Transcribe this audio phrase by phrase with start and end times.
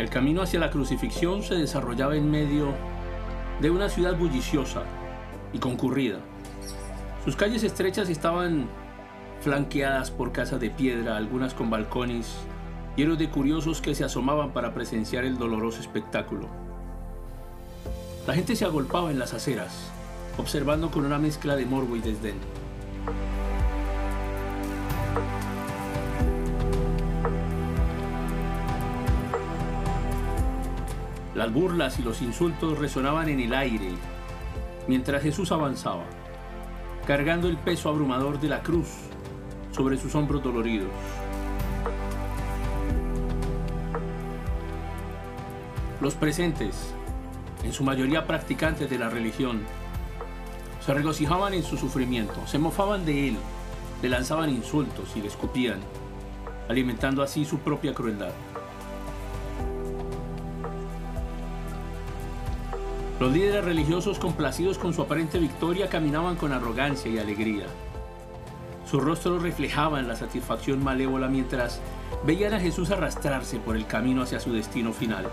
[0.00, 2.72] El camino hacia la crucifixión se desarrollaba en medio
[3.60, 4.84] de una ciudad bulliciosa
[5.52, 6.20] y concurrida.
[7.26, 8.66] Sus calles estrechas estaban
[9.42, 12.34] flanqueadas por casas de piedra, algunas con balcones,
[12.96, 16.48] llenos de curiosos que se asomaban para presenciar el doloroso espectáculo.
[18.26, 19.90] La gente se agolpaba en las aceras,
[20.38, 22.36] observando con una mezcla de morbo y desdén.
[31.40, 33.92] Las burlas y los insultos resonaban en el aire
[34.86, 36.04] mientras Jesús avanzaba,
[37.06, 38.88] cargando el peso abrumador de la cruz
[39.72, 40.90] sobre sus hombros doloridos.
[46.02, 46.92] Los presentes,
[47.64, 49.62] en su mayoría practicantes de la religión,
[50.84, 53.36] se regocijaban en su sufrimiento, se mofaban de él,
[54.02, 55.78] le lanzaban insultos y le escupían,
[56.68, 58.32] alimentando así su propia crueldad.
[63.20, 67.66] Los líderes religiosos complacidos con su aparente victoria caminaban con arrogancia y alegría.
[68.90, 71.82] Sus rostros reflejaban la satisfacción malévola mientras
[72.24, 75.26] veían a Jesús arrastrarse por el camino hacia su destino final.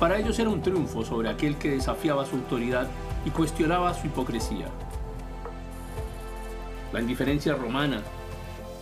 [0.00, 2.88] Para ellos era un triunfo sobre aquel que desafiaba su autoridad
[3.24, 4.66] y cuestionaba su hipocresía.
[6.92, 8.02] La indiferencia romana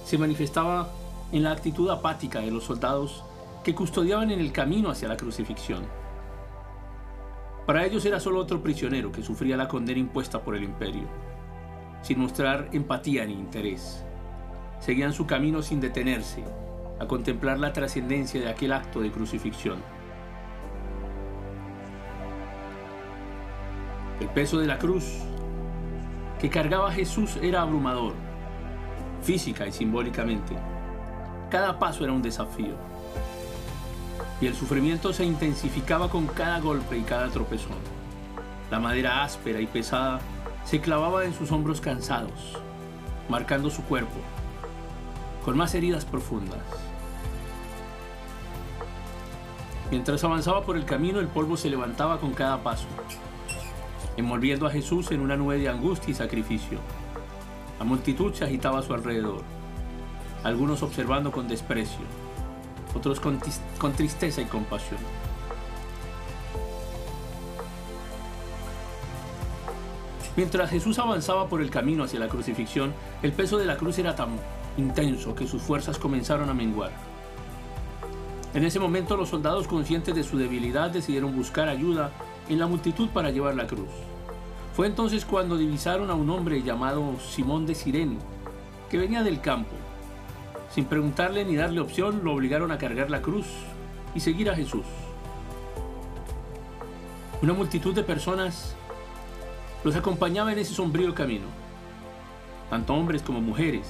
[0.06, 0.88] se manifestaba
[1.32, 3.24] en la actitud apática de los soldados
[3.62, 6.01] que custodiaban en el camino hacia la crucifixión.
[7.66, 11.06] Para ellos era solo otro prisionero que sufría la condena impuesta por el imperio,
[12.02, 14.04] sin mostrar empatía ni interés.
[14.80, 16.42] Seguían su camino sin detenerse,
[16.98, 19.78] a contemplar la trascendencia de aquel acto de crucifixión.
[24.20, 25.20] El peso de la cruz
[26.40, 28.14] que cargaba Jesús era abrumador,
[29.22, 30.56] física y simbólicamente.
[31.48, 32.91] Cada paso era un desafío
[34.42, 37.78] y el sufrimiento se intensificaba con cada golpe y cada tropezón.
[38.72, 40.18] La madera áspera y pesada
[40.64, 42.58] se clavaba en sus hombros cansados,
[43.28, 44.18] marcando su cuerpo,
[45.44, 46.58] con más heridas profundas.
[49.92, 52.88] Mientras avanzaba por el camino, el polvo se levantaba con cada paso,
[54.16, 56.80] envolviendo a Jesús en una nube de angustia y sacrificio.
[57.78, 59.42] La multitud se agitaba a su alrededor,
[60.42, 62.06] algunos observando con desprecio,
[62.94, 63.40] otros con,
[63.92, 65.00] tristeza y compasión.
[70.36, 74.16] Mientras Jesús avanzaba por el camino hacia la crucifixión, el peso de la cruz era
[74.16, 74.30] tan
[74.78, 76.90] intenso que sus fuerzas comenzaron a menguar.
[78.54, 82.10] En ese momento los soldados conscientes de su debilidad decidieron buscar ayuda
[82.48, 83.88] en la multitud para llevar la cruz.
[84.74, 88.18] Fue entonces cuando divisaron a un hombre llamado Simón de Sirene,
[88.90, 89.76] que venía del campo
[90.74, 93.46] sin preguntarle ni darle opción, lo obligaron a cargar la cruz
[94.14, 94.86] y seguir a Jesús.
[97.42, 98.74] Una multitud de personas
[99.84, 101.46] los acompañaba en ese sombrío camino,
[102.70, 103.86] tanto hombres como mujeres.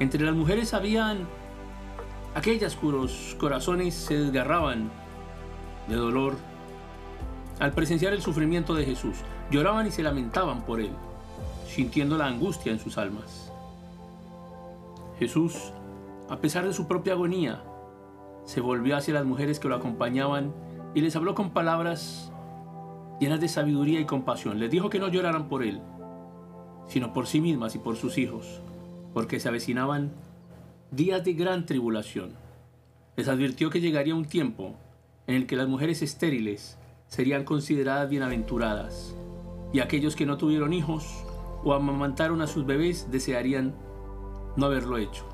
[0.00, 1.28] Entre las mujeres habían
[2.34, 4.90] aquellas cuyos corazones se desgarraban
[5.88, 6.36] de dolor
[7.60, 9.16] al presenciar el sufrimiento de Jesús.
[9.50, 10.90] Lloraban y se lamentaban por él,
[11.68, 13.45] sintiendo la angustia en sus almas.
[15.18, 15.72] Jesús,
[16.28, 17.64] a pesar de su propia agonía,
[18.44, 20.54] se volvió hacia las mujeres que lo acompañaban
[20.94, 22.32] y les habló con palabras
[23.18, 24.58] llenas de sabiduría y compasión.
[24.58, 25.80] Les dijo que no lloraran por él,
[26.86, 28.60] sino por sí mismas y por sus hijos,
[29.14, 30.12] porque se avecinaban
[30.90, 32.34] días de gran tribulación.
[33.16, 34.74] Les advirtió que llegaría un tiempo
[35.26, 36.78] en el que las mujeres estériles
[37.08, 39.14] serían consideradas bienaventuradas,
[39.72, 41.24] y aquellos que no tuvieron hijos
[41.64, 43.74] o amamantaron a sus bebés desearían
[44.56, 45.24] no haberlo hecho.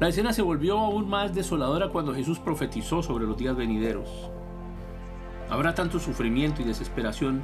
[0.00, 4.30] La escena se volvió aún más desoladora cuando Jesús profetizó sobre los días venideros.
[5.50, 7.42] Habrá tanto sufrimiento y desesperación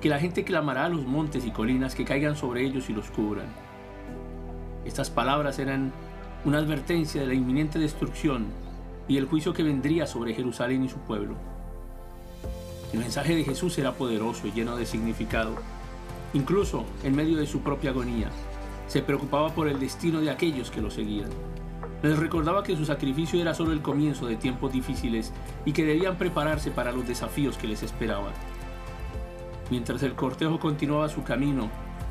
[0.00, 3.10] que la gente clamará a los montes y colinas que caigan sobre ellos y los
[3.10, 3.48] cubran.
[4.84, 5.92] Estas palabras eran
[6.44, 8.46] una advertencia de la inminente destrucción
[9.08, 11.34] y el juicio que vendría sobre Jerusalén y su pueblo.
[12.92, 15.54] El mensaje de Jesús era poderoso y lleno de significado.
[16.32, 18.28] Incluso en medio de su propia agonía,
[18.88, 21.30] se preocupaba por el destino de aquellos que lo seguían.
[22.02, 25.32] Les recordaba que su sacrificio era solo el comienzo de tiempos difíciles
[25.64, 28.32] y que debían prepararse para los desafíos que les esperaban.
[29.70, 31.70] Mientras el cortejo continuaba su camino,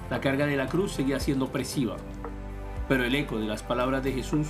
[0.10, 1.98] la carga de la cruz seguía siendo opresiva,
[2.88, 4.48] pero el eco de las palabras de Jesús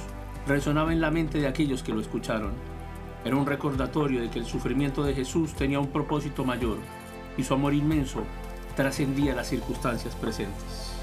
[0.47, 2.51] resonaba en la mente de aquellos que lo escucharon.
[3.25, 6.77] Era un recordatorio de que el sufrimiento de Jesús tenía un propósito mayor
[7.37, 8.23] y su amor inmenso
[8.75, 10.98] trascendía las circunstancias presentes.